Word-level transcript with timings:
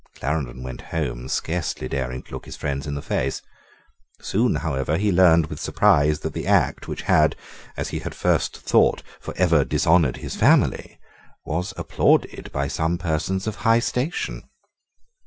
Clarendon 0.15 0.63
went 0.63 0.81
home, 0.97 1.27
scarcely 1.29 1.87
daring 1.87 2.23
to 2.23 2.31
look 2.33 2.45
his 2.45 2.55
friends 2.55 2.87
in 2.87 2.95
the 2.95 3.03
face. 3.03 3.43
Soon, 4.19 4.55
however, 4.55 4.97
he 4.97 5.11
learned 5.11 5.45
with 5.45 5.59
surprise 5.59 6.21
that 6.21 6.33
the 6.33 6.47
act, 6.47 6.87
which 6.87 7.03
had, 7.03 7.35
as 7.77 7.89
he 7.89 8.01
at 8.01 8.15
first 8.15 8.57
thought, 8.57 9.03
for 9.19 9.35
ever 9.37 9.63
dishonoured 9.63 10.17
his 10.17 10.35
family, 10.35 10.97
was 11.45 11.71
applauded 11.77 12.49
by 12.51 12.67
some 12.67 12.97
persons 12.97 13.45
of 13.45 13.57
high 13.57 13.77
station. 13.79 14.49